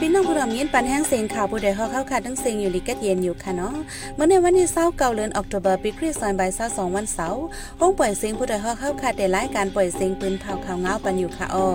[0.00, 3.74] พี่น้องผู้รำยินปันแห้งเสียงข่าวผู้ใดฮอเข้าค่ะทั้งเสียงอยู่ลิกัดเย็นอยู่ค่ะเนาะ
[4.14, 7.42] เมื่อในวันที่เศร้าเก่าเดือนออกตุลาปีคริสต์ศักราชสองวันเสาร์
[7.80, 11.68] ห้องปล่อยเสียงผู้ใดฮอเข้าค่ะแต่รายการปล่อยเสียงปืนเผาข่าวเงาปันอยู่ค่ะอ้อ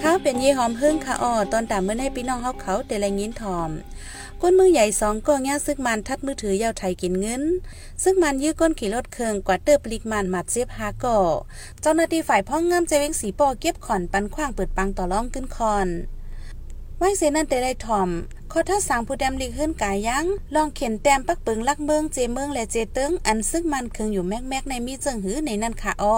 [0.00, 3.70] ข้าวเป็นเยี่หอมหึ่งค่ะอ้อตอนตามเมื่อในพี่น้องเฮาเขาแต่ละยินทอม
[4.42, 7.42] ก้นมือใหญ่สองก็ง่ซึกมันทัดมือถือยาวไทยกินเงิน
[8.02, 11.18] ซึ่งมันยื้อก้นขี่รถเคืองกว่าเติบปลิกมันหมัดเสียบหาก่อ
[11.80, 15.88] เจ้าหน้าที่ฝ่ายพ้องงามใจเวงสีปอเก็บขอนปันขว้างเปิดปังต่อร้องขึ้นคอน
[16.98, 18.08] ไว้เสนันแต่ได้ถ่อม
[18.52, 26.16] ขอถ้าสางผู้แดมลิกขึ้นกายยัง ลองเข็นแต้มปักปิงลักเมืองเจเมืองและเจเติงอันซึ่งมันเคืองอยู่แมกๆในมีเจิงหือในนั่นค่ะอ้อ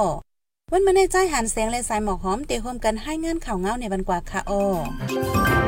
[0.73, 5.68] วันมาในใจหันแสงและสายหมอกหอมเตะโฮมกันให้งานข่าวเงาในบันกว่าค่ะอ้อ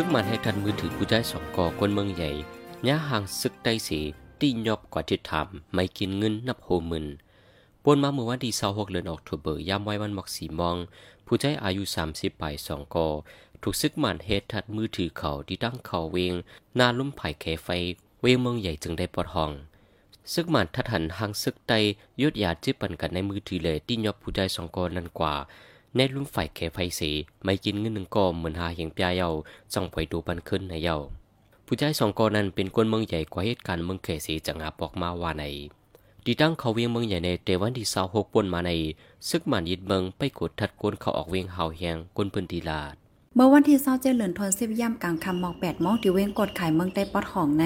[0.00, 2.30] ซึ่งมันให้ทันมือถือผู้ใจสองกอกวนเมืองใหญ่
[2.86, 4.00] ย่าห่างซึกได้สี
[4.40, 7.06] ตียอบกว่าที่ทำไม่กินเงินนับโหมื่น
[7.84, 10.76] ปนมาเมื่อวันที่26เดือนออกตุเบอร์ยามไว้วันมักสีมอง
[11.26, 11.82] ผู้ใจอายุ
[12.12, 13.08] 30ปลายสองกอ
[13.62, 16.34] ถูกซึกมันเฮ็ดทัดมือถือเขาที่ตั้งเขาเวง
[16.76, 17.68] หน้าลุ่มไผ่แคไฟ
[18.22, 19.50] เวงเมืองใหญ่จึงได้ปลดห้อง
[20.32, 21.72] ซึกมันทัดหันห่างซึกไต
[22.20, 25.34] ยุดยาจิบปันกันในมือถือเลยที่ยอบผู้ใจสองกอนั้นกว่า
[26.00, 27.10] ในลุ่มไฟแคไฟสี
[27.44, 29.28] ไม่กินเงินหนึ่งกอเหมือนหาเหียงปลาเยา
[29.74, 30.96] ส่องไปดูปันขึ้นในเยา
[31.66, 35.44] ผู้ชายสองกอนั้นเป็นคนเมืองใหญ่กว่าเหตุการณ์เมืองเขสีจังอาบอกมาว่าใน
[36.24, 38.70] ดีตั้งเขาเวียงเมืองใหญ่ในเตวันที่สาวหกปนมาใน
[39.28, 42.94] ซึกมันยิดเมืองไปกดทัดกวนเขาออกเวียงเฮาเฮียงกวนพื้นดีลาด
[43.38, 47.64] เมื่อวันที่เศร้าเจริญทนสิบย่ำกลางคำมองแปดมองที่เว้งกดไข่เมืองใต้ปอดของใน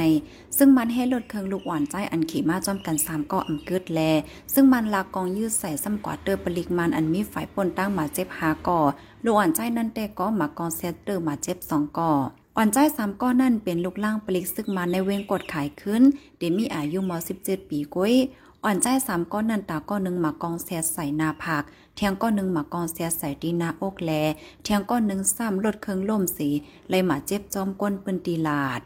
[0.57, 4.01] ซึ่งมันให้ลดเครื่องลูกหวานใจอันขี่มาจอมกันสามเก่ออำเกิดแล
[4.55, 8.81] ซึ่งมันลากกองยืดใส่ซ้ำกว่าเตอร์ปลิกมันอันมีฝ่ายปนตั้งมาเจ็บหาก่อ
[9.25, 12.13] ลูกหวานใจนั่นแต่ก็มากองเซตเตอร์มาเจ็บสองก่อ
[12.57, 16.03] อ่อนใจสามก้อนนั่นเป็นลูกล่างปลิกซึ่งมาในเว้งกดขายขึ้น
[16.39, 18.15] เดมีอายุมสิบเจ็ดปีก้อย
[18.65, 21.65] อ่อนใจสามก้อนนันตาก้อนหนึ่งหมากองแซดใส่นาผัก
[21.97, 24.11] เทียงก้อนหนึ่งหมากองแซดใส่ดีนาอกแล
[24.63, 26.49] เทียงก้อนหนึ่งซ้ำลดเครื่องล่มสี
[26.91, 28.81] เลยหมาเจ็บจอมก้นปืนตีลาด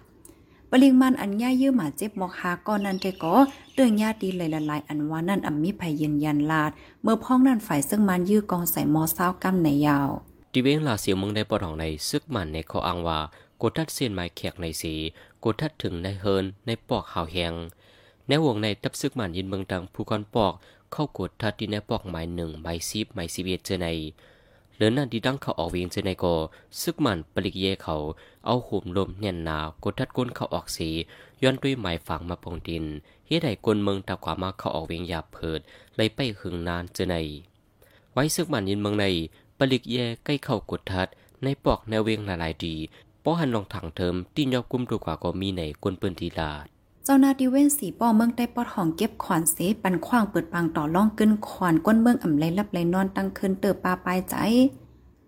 [0.71, 3.35] ปริมาณอันย่ายื้อหมาเจ็บหมอกหาก้อนนันแต่ก็
[3.75, 6.71] เรื่องญาติเลยละลายอันว่านั่นอัมมีภัยยืนยันลาด
[7.03, 10.09] เมื่อพ้องนั่นฝ่ายซึ่งมันยื้อกองใส่มอเศร้ากำในยาว
[10.53, 13.19] ทีเวงลาเสียวมืองได้ปลดห้องในซึกมันในขาอ้างว่า
[13.63, 14.95] กดทัดเส้นไม้แขกในสี
[15.45, 17.53] กดทัดถึงในเฮินในปอกหาวแหง
[18.29, 20.53] ในวงในทับซึกมันยินเมืองดังผู้กอนปอก
[20.93, 23.89] เข้ากดทัดที่ในปอกไม้หนึ่งไม้ซีบไม้ซีเวียเจอใน
[24.75, 26.35] เหลือนั่นที่ดังเขาออกเวียงเจอในก็
[26.81, 27.97] ซึกมันปลิกเยเขา
[28.47, 30.89] เอาหุมลมเนียนหนาวกดทัดก้นเขาออกสี
[31.43, 32.85] ย้อนด้วยไม้ฝังมาปองดิน
[33.27, 35.61] เฮ็ดให้กลเมืองตากว่ามาเขาออกเวียงหยาบเพิด
[35.97, 37.17] เลยไปหึงนานเจอใน
[38.13, 39.07] ไว้ซึกมันยินเมืองใน
[39.59, 41.09] ปลิกเยใกล้เข้ากดทัด
[41.43, 42.75] ในปอกแนวเวียงหลายๆดี
[43.25, 46.67] ป้อหันลองถังเทิมที่ยอบกุมดูกว่าก็มีในกวนปืนทีลาด
[47.09, 54.35] เจ้าหน้าที่เว้นสีป้อเมืองได้ปอดห้องเก็บขอนเสปันขว้างเปิดปังต่อล่องกึนขอนก้นเมืองอ่ำไรลับไรนอนตั้งคืนเติบปลาปลายใจ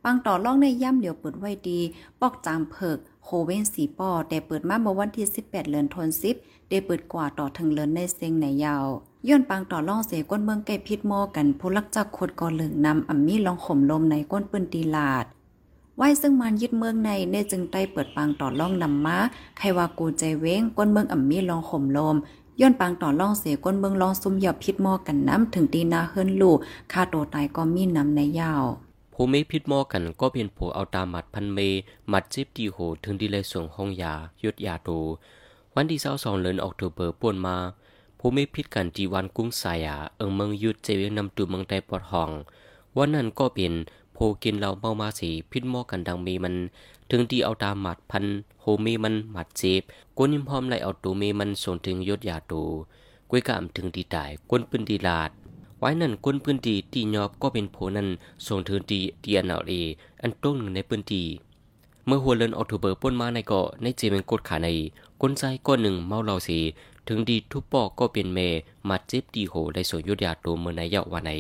[0.04, 1.80] ปังต่อล่องในย่ำเหลียวเปิดไว้ดี
[2.20, 6.36] ปอกจามเพิกโคเว้นสีป้อแต่เปิดมาเมื่อวันที่ 18เดือนธันวาคม
[6.68, 8.86] ได้เปิดกว่าต่อถึงเลินในเซงในยาว
[9.28, 15.26] ย้อนปังต่อล่องเสก้นเมืองใกล้พิษม้อกันผู้ลักจักขดก่อเหลืองนำอ่ำมีลองข่มลมในก้นปืนตีลาด
[16.00, 19.18] ไว้ซึ่งมันยึดเมืองในเนจึงใต้เปิดปางต่อล่องนำมา
[19.58, 22.16] ใครว่ากูใจเว้งก้นเมืองอ่ำมีลองข่มลม
[22.60, 26.58] ย้อนปางต่อล่องเสียก้นเมืองลองซุ่มหยับพิษมอกันน้ำถึงตีนาเฮิรนลูก
[26.92, 28.64] ค่าโตตายก็มีน้ำในยาว
[29.12, 31.58] ผู้ไม่พิษมอกันก็เป็นผู้เอาตาหมัดพันเม
[32.12, 34.98] มัดจิบดีโหถึงดีเลยส่งห้องยายุดยาตู
[35.74, 37.56] วันที่เศร้าสองเดือนออกตุเบอร์ป่วนมา
[38.18, 42.30] ผู้ไม่พิษกันที่วันกุ้งสายาเอิงเมืองยุดเจเวียงนำตูเมืองใต้ปอดห้อง
[42.96, 43.74] วันนั้นก็เป็น
[44.18, 46.54] ผู้กินเหล้าเมามาสีพิษมอกันดังมีมัน
[47.10, 48.24] ถึงที่เอาตาหมัดพัน
[48.60, 49.82] โฮมีมันหมัดเจ็บ
[50.16, 52.62] กวนยิมพร้อมไล่เอาตูเมมันส่งถึงยศยาตู
[53.30, 55.30] กวยกามถึงดีตายกวนปืนดีลาด
[55.78, 58.08] ไว้นั่นก้นพื้นที่ตียอบก็เป็นโผนั้น
[58.46, 59.72] ส่งถึงตีเตียนเอาเอ
[60.22, 61.26] อันต้งหนึ่งในพื้นที่
[62.06, 64.68] เมื่อหัวเลินออกถูเบอร์ป้นมาในเกาะในเจมันกดขาใน
[65.20, 66.58] ก้นใจก้อนหนึ่งเมาเหล่าสี
[67.08, 68.38] ถึงดีทุบปอกก็เป็นเม
[68.88, 71.30] มัดเจ็บดีโหได้ส่งยุดยาตัวเมื่อในเยาววันใน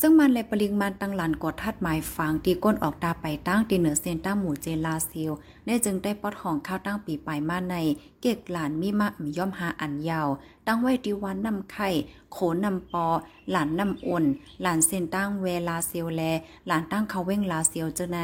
[0.00, 5.32] ซึ่งมันเลยปริงมาณตั้งหลันกดทัดหมายฟังตีก้นออกตาไปตั้งตีเหนือเซนตั้งหมู่เจลาซิล
[5.66, 7.76] ได้จึงได้ปอดของข้าวตั้งปีปลายมาใน
[8.20, 10.28] เก็กหลานมีมาย่อมหาอันยาว
[10.66, 11.88] ตั้งไว้ดีวันนำไข่
[12.32, 13.06] โขนำปอ
[13.50, 14.24] หลานนำอ่น
[14.62, 16.22] หลานเซนตั้งเวลาเซียวแล
[16.66, 18.20] หลานตั้งเขาเว้งลาเซียวเจอใน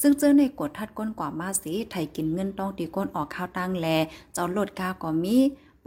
[0.00, 3.86] ซึ่งเจอในกดทัดก้นกว่ามาสีไทยกินเงินต้องตีก้นออกข้าวตั้งแล
[4.34, 5.38] เจ้าโลดกาก็มี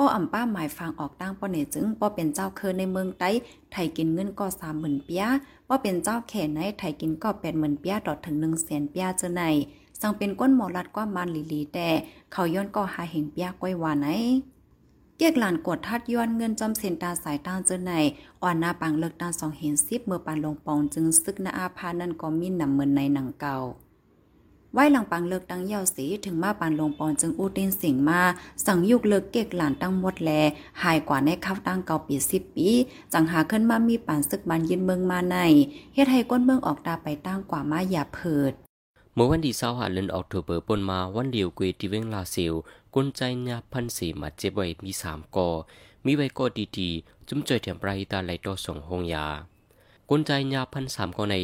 [0.03, 3.29] ป้ออ่ำป้าหมายฟังออกตั้งป้อเนจึงป้อเป็นเจ้าเคอในเมืองไต้
[3.71, 5.23] ไทยกินเงินก็สามหมื่นเปีย
[5.67, 9.43] ป้อเป็นเจ้าแขนในไทยกินก็แปดหมื่นเปียดอถึงหนึ่งแสนเปียเจอใน
[10.01, 11.87] สังเป็นก้นหมอลัดกว่ามันลีลีแต่
[12.31, 14.07] เขาย้อนก็หาเห็นเปียก้อยว่าไหน
[15.17, 17.93] เกียกหลานกดทัดย้อนเงินจอมเส้นตาสายตาเจอใน
[18.41, 23.55] อ่อนหน้าปังเลิกตาสองเห็นซิบเมื่อปานลงปองจึงซึกนาอาพานั่นก็มีนำเหมือนในหนังเก่า
[24.73, 28.21] ไว้หลังปังเลิกตั้งเยาวสีถึงมาปานลงปอนจึงอู้ตินสิงมา
[28.65, 30.31] สั่งยุกเลิกเก็กหลานตั้งหมดแล
[30.83, 32.69] หายกว่าในข้าวตั้งเก่าปีสิบปี
[33.13, 35.37] จังหาขึ้นมามีปานซึกบันยินเมืองมาใน
[35.93, 38.53] เฮ็ดให้ก้นเมืองออกตาไปตั้งกว่ามาอย่าเพิด
[39.13, 42.53] เมื่อวันที่25หาเดือนออกโทเบอร์ปนมาวันเดียวกุยที่เวงลาซิล
[42.95, 45.49] กลใจญาพันสีมาเจ็บไว้มีสามกอ
[46.05, 46.45] มีไว้ก็
[46.77, 49.27] ดีๆจุ้มจ่อยเถียมปรายตาไหลต่อส่งหงยา
[50.09, 51.35] กลใจญาพันสามกอใน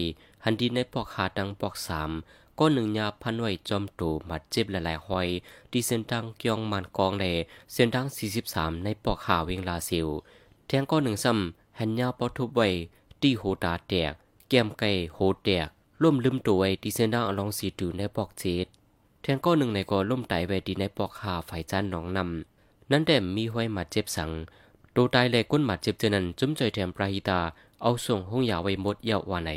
[0.44, 2.12] หันดีในปอกหาดังปอกสาม
[2.60, 5.28] ก็หนึ่งยาพันไว้จอมตูมัดเจ็บหลายๆหอย
[5.72, 7.26] ดีเส้นดังเกียงมันกองแหล
[7.74, 8.06] เส้นดัง
[8.46, 10.08] 43 ในปอกขาเวงลาซิล
[10.68, 12.68] แทงก็หนึ่งซ้ำหันยาปอทุบไว้
[13.22, 14.14] ตีโหตาแตก
[14.50, 15.68] แก้มไก่โหแตก
[16.04, 18.66] ล่มลืมตัวไว้ดีเส้นดังอลองสีตูในปอกเจ็ด
[19.22, 24.32] แทงก็หนึ่งในก็ล่มไตไว้ดีในปอกขาฝ่ายจันหนองนำนั่นแด่มีห้อยมัดเจ็บสัง
[24.96, 27.40] ตัวตายแลก้นมัดเจ็บเจนันจุ้มใจแถมปราหิตา
[27.82, 29.52] เอาส่งห้องยาไว้หมดเยาววาไหน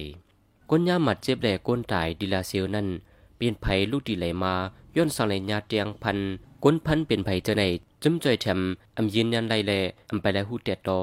[0.70, 2.88] ก้นย่าหมัดเจ็บแหลก้นตายดิลาเซียวนั่น
[3.37, 4.55] เป็นไผลูกดีไหลมา
[4.96, 6.19] ย้อนสังเลยญาเตียงพัน
[6.64, 7.62] ก้นพันเป็นไผเจะใน
[8.02, 8.58] จำจอยแถม
[8.96, 9.72] อำยืนยันไรแล
[10.11, 11.00] อำไปแล้วหูเตียดตอ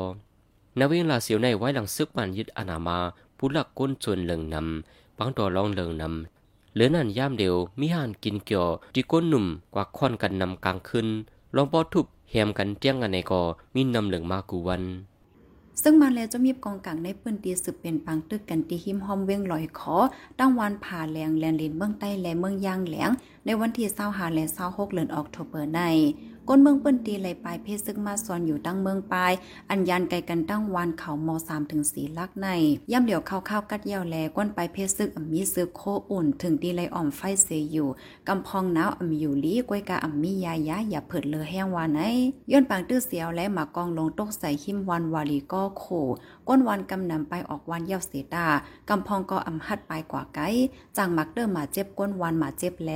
[0.79, 2.97] นาเวลาเสียวในไว้หลังซึกมันยึดอนามา
[3.37, 11.07] ผู้หลักก้นจนเหลิงนำปังต่อรองเหลิงนำเหลือนั่นย่ามเดียวมีห่านกินเกี่ยวที่ก้นหนุ่มกว่าค่อนกันนำกลางขึ้น
[11.55, 13.41] ลองปอทุบแหมกันเตี้ยงกันในกอ
[13.75, 14.83] มีนำเหลืองมากูวัน
[15.83, 19.95] ซึ่งมาแล้วจะมีกองกลางในพื้นที่สืบเป็นปังตึกกันที่หิมหอมเวียงลอยขอ
[20.39, 23.09] ตั้งวันผ่าแหลงแลนลินเมืองใต้และเมืองยางแหลง
[23.45, 25.81] ในวันที่เศร้าหาและเศร้าหกเดือนออกโทเบอร์ใน
[26.49, 29.31] ก้นเมืองเปิ้นตีไหลปลายเพศซึ่งมาซอนอยู่ตั้งเมืองปลาย
[29.69, 32.47] อันยันไกลกันตั้งวานเขาม3ถึง4ลักใน
[32.91, 37.87] ย่ำเหลียวเข้าข้าวกัดเยี่ยวแลก้นปลายเพศซึกอมีซึกโคอุ่น ถึงตีไหลอ่อมไฟเสยอยู่
[38.27, 42.01] กำพองหนาวอมีอยู่ลีก้วยกาอมียายาอย่าเผิดเลอแห้งวานไหน
[42.51, 45.85] ย้อนปางตื้อเสียวและหมากองลงตกใส่หิมวันวาลีก็โข
[46.47, 48.45] ก้นวันกำนำไปออกวันเยี่ยวเสตา
[48.89, 50.39] กำพองก็อำหัดไปกว่าไก
[50.97, 52.91] จางมักเดิมมาเจ็บก้นวันมาเจ็บแล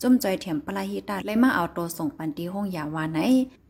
[0.00, 3.20] จุ่มจอยเถียมปลาหิตาเลยมาเอาตัวส่งปันตีห้องยาวาไหน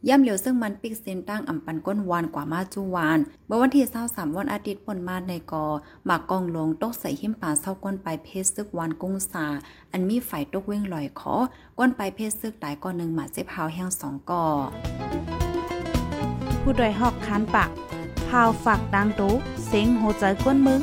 [0.08, 5.64] ย่ำเหลียวซึ่งมันปิกเซนตั้งอ่ำปันก้นวานกว่ามาจูวานเมื่อวันที่เศร้าสามวันอาทิตย์ปนมาในกอ
[6.06, 9.46] หมากกองลงตกใส่หิมป่าเศร้าก้นไปเพศซึกวานกุ้งสา
[9.92, 11.34] อันมีไฟตกเว้งลอยขอ
[11.78, 14.44] ก้นไปเพศซึกตายก้อนหนึ่งหมาเจ็บพาวแห้งสองกอ
[16.62, 17.70] ผู้ดยหอกคันปาก
[18.28, 19.32] พาวฝากดังตู้
[19.66, 20.80] เซ็งโหใจก้นมึง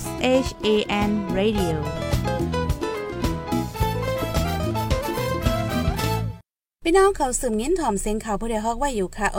[0.00, 0.02] S
[0.46, 0.68] H A
[1.08, 2.03] N Radio
[6.86, 9.38] พี่น้องเขาสืมเงินถ่อมเสียงข่าวผู้ใดฮอกไว้อยู่ค่ะโอ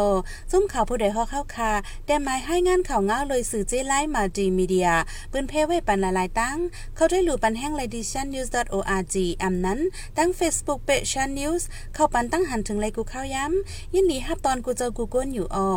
[0.51, 1.71] จุ้มข่าวผู้ใดฮอกเข้าค่ะ
[2.06, 4.89] แต่หมายให้งานข่าวเงาเลยสื่อเจไลมาดีมีเดีย
[5.31, 6.57] ปืนเพไว้ปันละลายตั้ง
[6.95, 9.80] เขาได้หลู่ปันแห้งไลดิชันนิวส์ .org อำนั้น
[10.18, 15.69] ตั้ง Facebook เปชันนิวส์เข้าปันตั้งหันถึงไลกูเข้าย้ำยินดีฮับตอนกูเจอกูก้นอยู่ออ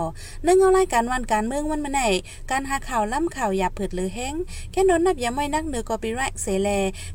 [0.42, 2.02] เนื่องเอารายการวันการเมืองวันมาไหน
[2.50, 4.34] การหาข่าวล่ำข่าวอย่าเผิดหรือแห้ง
[4.72, 6.68] แค่นอนนับอย่าไม่นักเหนือกอปีไรเสแล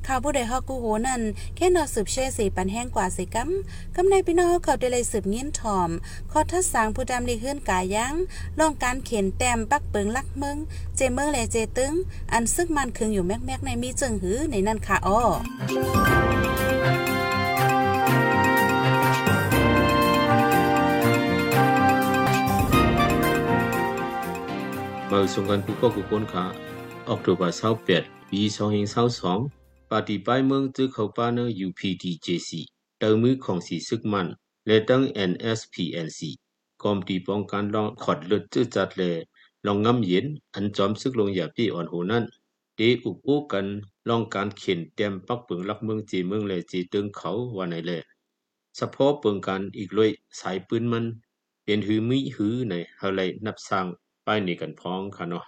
[0.07, 1.21] ข่าวผู้ใดฮอกกูโหนั่น
[1.55, 3.50] แค่นอนสืบเช่สีปันแห้งกว่าสิกัม
[3.97, 5.89] กำในพี่น้องนอเขาได้เลยสืบเงี้ยนถ่อม
[6.32, 8.13] ขอทัดสางผู้ดำได้ขึ้นกายัง
[8.60, 10.58] ลองการเข็นแต้มปักเปิงลักเมือง
[10.96, 11.94] เจเมืองและเจตึง
[12.34, 15.22] อันซึ่งมันคึงอยู่แมกๆในมีจึงหือในนั่นค่ะอ้อ
[25.10, 26.46] มาสงกันผู้ก็กุคนขา
[27.08, 29.39] ออกตุบาเศร้าเปียดปีสองหิงเศร้าสอง
[29.89, 32.51] ปาฏิไปเมืองจื้อเขาป้าเนอ UPDJC
[33.00, 34.27] เติมมือของสีซึกมัน
[34.67, 36.20] และตั้ง NSPNC
[36.84, 39.03] กอมตีป้องกันลองขอดลดจื้อจัดแล
[39.65, 42.24] ลองงำเย็นอันจอมซึกลงอย่าพี่อ่อนโหนั้น
[42.75, 43.65] เดอุกอู้กัน
[44.10, 47.91] ลองการเข็นเต็มปักปึงลักเมืองจีเมืองและจีตึงเขาว่าไหนแล
[48.79, 51.05] สะพอเปิงกันอีกเลยสายปืนมัน
[51.63, 53.86] เป็นหือมิหือในเฮาไลนับสร้าง
[54.25, 55.46] ป้ายนี่กันพ้องค่ะเนาะ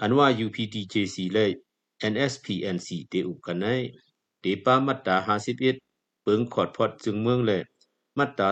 [0.00, 1.44] อันว่า UPTJC และ
[2.12, 3.66] NSPNC เดอุกกันใน
[4.40, 5.16] เดป้ามัตตา
[5.68, 7.60] 51ปึงขอดพอดจึงเมืองเลย
[8.18, 8.48] มาตรา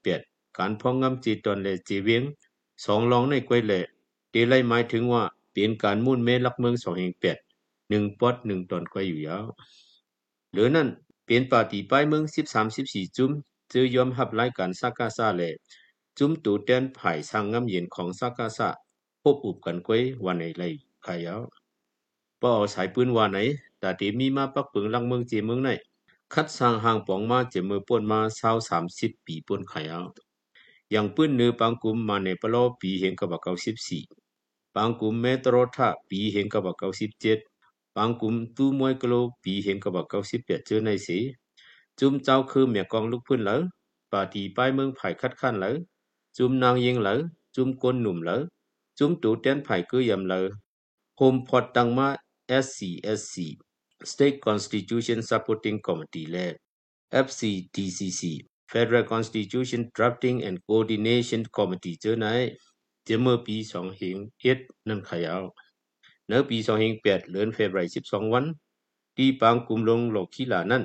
[0.00, 2.22] 288การพ้องงำจีตอนแลจีเวียง
[2.84, 3.80] สองรองในกวยและ
[4.30, 9.44] เตไลหมายถึงว่าเป็นการมุ่นเมลักเมือง2แห่ง8 1ปอด1ตอนกวยอยู่ยาว
[10.52, 10.88] หรือนั่น
[11.26, 13.30] เป็นป่าฏิป้ายเมือง13 14จุ้ม
[13.72, 15.42] จือยอมรับรายการซักาซาแล
[16.18, 18.68] จุ้มตูแตนไผ่สร้างงำเย็นของซักาซา
[19.22, 20.72] พบอุบกันกวยวันไหนเลย
[21.04, 21.40] ขายาว
[22.42, 23.38] ปอสายปืนว่าไหน
[23.78, 25.70] แต่ที่มีมาปักปึงลังเมืองจีเมืองไหน
[26.32, 30.02] คัดสร้างห่างปองมาเจมือป่นมาเศร้าสามสิบปีป่นขายเอา
[30.94, 34.02] ยังปื้นเนื้อปังกุมมาในปลอปีเห็นกับเก้าสิบสี่
[34.74, 37.38] ปังกุมเมตรทาปีเห็นกับเก้าสิบเจ็ด
[37.96, 39.14] ปังกุมตู้มวยกโล
[39.44, 41.18] ปีเห็นกับเก้าสิบแปดเจอในสี
[41.98, 43.56] จุมเจ้าคือเมียกองลูกพื้นเหลอ
[44.12, 45.70] ปาตีป้ายเมืองไผ่คัดค้านเหลอ
[46.36, 47.14] จุมนางยิงเหลอ
[47.54, 48.36] จุมกนหนุ่มเหลอ
[48.98, 50.40] จุมตูเต้นไผ่คือยำเหลอ
[51.16, 52.08] โฮมพอดตังมา
[52.64, 53.34] SCSC
[54.12, 56.46] State Constitution Supporting Committee และ
[57.24, 58.22] FCDCC
[58.72, 62.26] Federal Constitution Drafting and Coordination Committee เจอไหน
[63.06, 63.56] จะเมื่อปี
[64.22, 65.42] 2001นั่นขยาว
[66.26, 66.58] เนื้อปี
[66.94, 68.44] 2008เดือนเฟบรุย12 วัน
[69.16, 70.84] ที่ปางกลุ่มลงหลอกขี้หลานั้น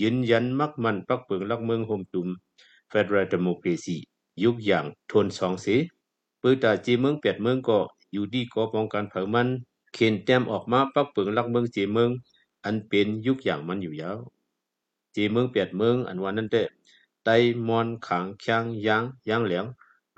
[0.00, 2.28] ยืนยันมักมันปักเปิงลักเมืองโฮมตุม
[2.92, 3.96] Federal Democracy
[4.44, 5.66] ยุคอย่างทนสองเส
[6.40, 7.78] เปิดตาจีเมืองแปดเมืองก็
[8.12, 9.48] อยู่ดีก็ป้องกันเผามัน
[9.94, 12.10] เข็นแต้มออกมาปักเปิงลักเมืองเจเมือง
[12.66, 14.18] อันเป็นยุคอย่างมันอยู่ยาว
[15.12, 16.62] เจเมืองแปดเมืองอันวันนั้นเด้
[17.24, 17.28] ไต
[17.68, 19.64] มอนขังแข้งยางยางเหลียง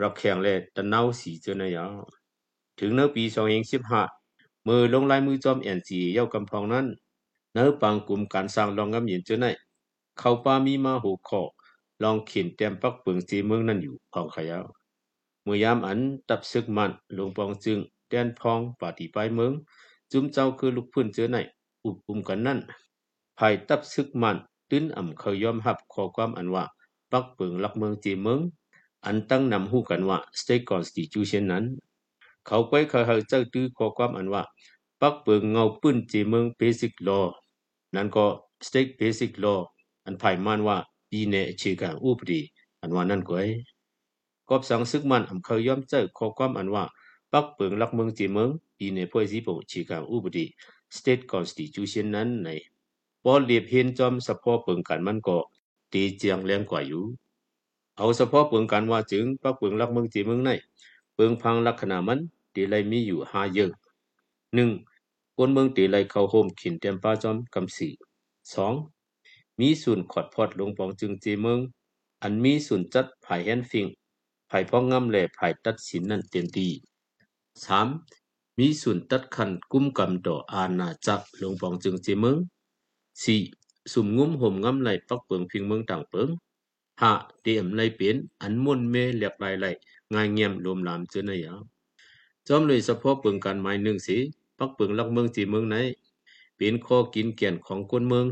[0.03, 1.93] รักแข่งและตะเนาสีเจอนยาว
[2.79, 3.25] ถึงในปี
[3.97, 6.87] 2015มือลงลายมือจอม NC เย้ากำพองนั้น
[7.53, 9.47] เนื้อปังกลุ่มการสร้างรองงำเย็นเจอใน
[10.19, 11.43] เขาป้ามีมาหูคอ
[12.03, 14.65] ลองขีนเต็มปักเปิงจีเมืองนั้นอยู่ของขยาว
[15.43, 17.79] เมื่อยามอันตับซึกมันลงปองจึง
[18.09, 19.53] แดนพองปาฏิปายเมือง
[20.11, 21.39] จุ้มเจ้าคือลูกพื้นเจอใน
[21.85, 22.59] อุดปุมกันนั้น
[23.39, 24.37] ภายตับซึกมัน
[24.71, 26.65] ตื้นอ่ำเขายอมหับขอความอันว่า
[27.13, 28.41] ปักเปิงลักเมืองจีเมือง
[29.07, 31.65] อันตั้งนำหู้กันว่าสเต็ก constitution นั้น
[32.47, 34.43] เขาไว้เคยเฮาเจ้าตื้อขอความอันว่า
[35.01, 37.25] ปักเปิงเงาปื้นจีเมือง basic law
[37.95, 38.27] นั้นก็
[38.67, 39.59] state บสิกล law
[40.05, 40.77] อันภายมันว่า
[41.13, 42.41] ดีเนชื่อการอุปดี
[42.81, 43.49] อันว่านั่นก็ไอ้
[44.49, 46.85] กอบสังซึกมันอ่ำเขายอมเจ้าขอความอันว่า
[47.33, 50.45] ปักเปิงลักเมืองจีเมืองดีเนพ่อยสีโปชีการอุปดี
[50.97, 52.49] State Constitution นั้นใน
[53.23, 55.37] พอเรียบเห็นจอมสะพอเปิงกันมันก็
[55.93, 57.05] ตีเจียงแรงกว่าอยู่
[57.97, 60.51] เอาเฉพาะเปิงกันว่าจึงปักเปิงลักเมืองจีเมืองใน
[61.15, 62.21] เปิงพังลักษณะมัน
[62.55, 63.71] ตีไลมีอยู่ห้าเยอะ
[64.55, 64.71] หนึ่ง
[65.37, 67.89] คนเมืองตีไลเข้าโฮมขินเต็มป้าจอมกำสี
[68.55, 68.75] สอง
[69.61, 71.59] มีศูนย์ขอดพอดลงปองจึงจีเมือง
[72.23, 73.87] อันมีศูนย์จัดภายแฮนฟิง
[74.51, 76.69] ภายพ้องงำแหละภายตัดสินนั่นเต็มตี
[77.65, 77.89] สาม
[78.59, 82.37] มีศูนตัดคันกุ้มกำต่ออาณาจักรหลวงปองจึงจีเมือง
[83.23, 83.41] สี่
[83.93, 86.29] สุ่มงุ้มห่มงำไหลปักเปิงพิงเมืองต่างเปิง
[87.01, 87.13] ห้า
[87.43, 89.67] เตรียมไหลเปลี่ยนอันมุนเมเลียกไหลไหล
[90.15, 91.59] ง่ายเงียมรวมลามเจอนยาว
[92.47, 94.17] จอมเลยเฉพาะเปิงการไม้หนึ่งสี
[94.59, 95.77] ปักเปิงลักเมืองจีเมืองไหน
[96.57, 98.27] เป็นข้อกินเกียนของคนเมือง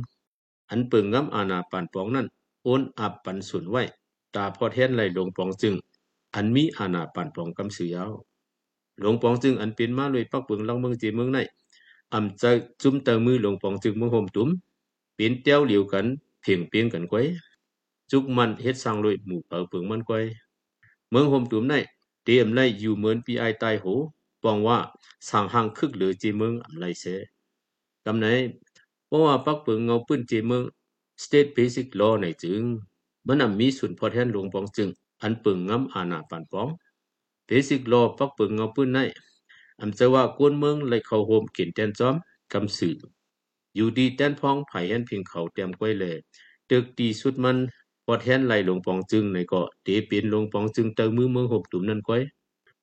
[0.70, 2.26] อันเปิงงำอาณาปานปองนั้น
[2.62, 3.82] โอนอับปันสุนไว้
[4.34, 5.74] ตาพอแทนไหลหลวงปองจึง
[6.34, 8.12] อันมีอาณาปานปองกำสือยาว
[9.00, 11.38] หลวงปองจึงอันเป็นมาเลยปักปิงลักเมืองจีเมืองไหน
[12.14, 12.50] อำจะ
[12.82, 14.48] จุ้มเตอมือหลวงปองจึงเมืองห่มตุ้ม
[15.16, 16.06] เป็นเตี้ยวเหลียวกัน
[16.42, 17.20] เพียงเปียงกันไว้
[18.10, 20.18] จุกมันเฮ็ดสร้างเลยหมู่เป่าปิงมันไว้
[21.10, 21.74] เมืองห่มตุ้มใน
[22.24, 23.86] เตรียมไล่อยู่เหมือนปีไอตายโห
[24.42, 24.78] ปองว่า
[25.28, 27.04] สร้างหางคึกเหลือจีเมืองอำไลเส
[28.06, 28.26] กำไหน
[29.06, 30.62] เพราะว่าปักปิงเงาปื้นจีเมือง
[31.22, 32.62] State Basic Law ในจึง
[33.26, 34.88] มันอำมีส่วนพอแทนหลวงปองจึง
[35.22, 36.68] อันปิงงำอาณาปานปอง
[37.48, 38.98] Basic Law ปักเปิงเงาปืนใน
[39.80, 42.14] อำจะว่ากวนเมืองไลเข้าโฮมเกินแตนจอม
[42.52, 42.96] กำสือ
[43.74, 46.04] อยู่ดีแตนพ้องไผ่แห่นเพียงเขาเตรียมก้อยแล
[46.70, 47.56] ตึกตีสุดมัน
[48.04, 52.22] พอแทนไหลหลวงปองจึงในเก็เตเป็นหลวงปองจึงเตอมือเมืองหกตุ่มนั่นก้อย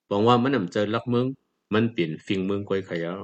[0.09, 1.25] ปองว่ามันนำเจอลักเมือง
[1.73, 3.21] มันเปลี่ยนฟิงเมืองก้อยขยาว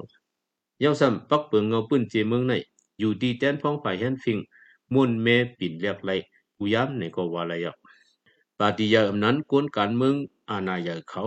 [0.84, 2.54] ยาซ้ำปักเปิงเงาปื้นเจเมืองใน
[3.00, 4.38] อยู่ดีแตนพ้องไผ่แห่นฟิง
[4.94, 6.12] มุ่นแม่ปิ่นเรียกไหล
[6.60, 7.78] อุยามในก็ว่าละยอก
[8.60, 10.16] ปาฏิยาอำนั้นกวนการเมือง
[10.50, 11.24] อาณาใหญ่เขา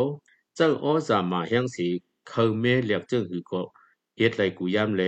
[0.57, 1.89] เจ้าอ้อสามาแห่งสี
[2.29, 3.61] เขาแม่เรียกเจ้าหือก็
[4.17, 5.03] เฮ็ดไหลกุยามแล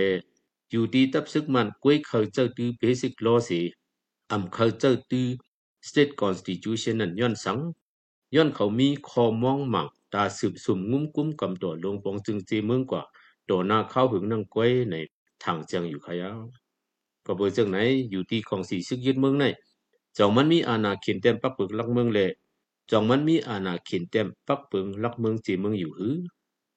[0.69, 3.61] อยู่ดีตับซึกมันกวยเขาเจ้าตื้อ basic law สิ
[4.31, 5.27] อำเขาเจ้าตื้อ
[5.87, 7.57] state constitution นั้นย้อนสัง
[8.35, 13.01] ย้อนเขามีคอมองหมังตาสืบสุ่มงุ้มกุ้มกำตัวลงปองจึงจีเมืองกว่า
[13.49, 14.95] ตัวหน้าเข้าหึงนั่งกวยใน
[15.43, 16.39] ทางเจียงอยู่ขยาว
[17.25, 17.77] ก็เบอร์จังไหน
[18.11, 19.43] อยู่ที่ของสีซึกยึดเมืองไหน
[20.17, 22.29] จองมันมีอาณาเขียนเต็มปักปึกลักเมืองเลย
[22.91, 26.15] จองมันมีอาณาเขียนเต็มปักปึงลักเมืองจีเมืองอยู่หือ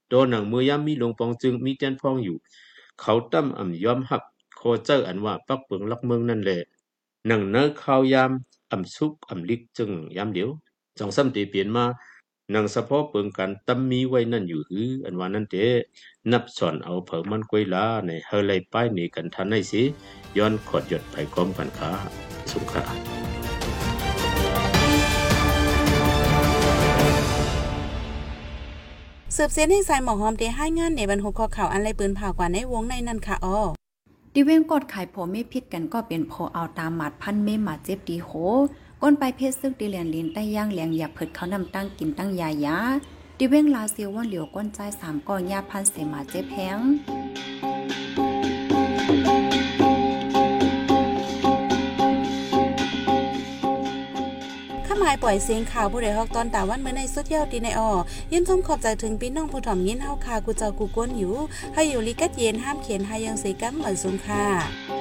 [0.08, 2.36] โดนหนังเมื่อยามมีลงปองจึงมีแตนพองอยู่
[3.00, 4.22] เขาตั้มอ่ำยอมหับ
[4.56, 6.58] โคเจออันว่าปักเปิงลักเมืองนั่นแหละ
[7.26, 8.30] หนังเนื้อข้าวยาม
[8.70, 10.48] อ่ำซุกอ่ำลิกจึงยามเดียว
[10.98, 11.84] จองซ้ำตีเปลี่ยนมา
[12.52, 15.56] หนังสะพอเปิงกันตั้มมีไว้นั่นอยู่หืออันว่านั่นเต
[16.32, 19.82] นับสอนเอาเผิมันกวยลาในเฮลัยป้ายนี่กันทันได้สิ
[20.38, 21.90] ย้อนขอดหยดไผก้อมกันขา
[22.50, 23.17] สุขา
[29.40, 33.58] สืบเสียนให้สายหมอหอมเดให้งานในบรรหุข้อข่าวอันไรปืนผ่ากว่าในวงในนั่นค่ะอ้อ
[34.34, 38.30] ดิเว้งกดขายโผไม่พิดกันก็เป็นโพเอาตามหมัดพันเมหมาเจ็บดีโห
[39.02, 42.76] ก้นไปเพศซึกดีเลียนลินใต้ย่างแหลงอย่าเผิดเขานำตั้งกินตั้งยายา
[43.38, 57.90] ดิเว้งลาเซียวว่าเหลียวก้นใจสามก้อนยาพันเสมาเจ็บแพงาหมายปล่อยเสียงข่าวผู้ใดฮอกตอนตาวันเมื่อในสุดยอดดีในออ
[58.32, 61.34] ยินชมขอบใจถึงพี่น้องผู้ถ่อมยินเฮาคากูเจ้ากูก้นอยู่
[61.74, 64.97] ให้อยู่ลิกัดเย็นห้ามเขียนหายังสีกัมเหมือนสุงค่ะ